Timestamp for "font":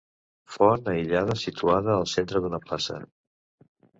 0.53-0.87